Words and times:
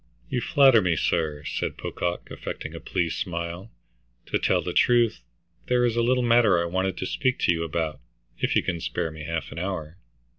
"You 0.31 0.41
flatter 0.41 0.81
me, 0.81 0.95
sir," 0.95 1.43
said 1.43 1.77
Pocock, 1.77 2.31
affecting 2.31 2.73
a 2.73 2.79
pleased 2.79 3.19
smile. 3.19 3.69
"To 4.31 4.39
tell 4.39 4.63
the 4.63 4.73
truth, 4.73 5.21
there 5.67 5.85
is 5.85 5.95
a 5.95 6.01
little 6.01 6.23
matter 6.23 6.59
I 6.59 6.65
wanted 6.65 6.97
to 6.97 7.05
speak 7.05 7.37
to 7.41 7.53
you 7.53 7.63
about, 7.63 7.99
if 8.39 8.55
you 8.55 8.63
can 8.63 8.81
spare 8.81 9.11
me 9.11 9.25
half 9.25 9.51
an 9.51 9.59
hour.". 9.59 9.97